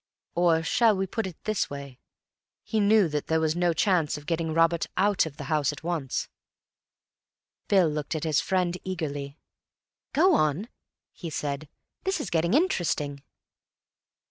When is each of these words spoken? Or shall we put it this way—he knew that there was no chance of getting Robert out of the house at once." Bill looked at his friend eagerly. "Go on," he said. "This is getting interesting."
Or 0.33 0.63
shall 0.63 0.97
we 0.97 1.05
put 1.05 1.27
it 1.27 1.37
this 1.43 1.69
way—he 1.69 2.79
knew 2.79 3.07
that 3.09 3.27
there 3.27 3.39
was 3.39 3.55
no 3.55 3.71
chance 3.71 4.17
of 4.17 4.25
getting 4.25 4.51
Robert 4.51 4.87
out 4.97 5.27
of 5.27 5.37
the 5.37 5.43
house 5.43 5.71
at 5.71 5.83
once." 5.83 6.27
Bill 7.67 7.87
looked 7.87 8.15
at 8.15 8.23
his 8.23 8.41
friend 8.41 8.79
eagerly. 8.83 9.37
"Go 10.11 10.33
on," 10.33 10.69
he 11.13 11.29
said. 11.29 11.69
"This 12.03 12.19
is 12.19 12.31
getting 12.31 12.55
interesting." 12.55 13.21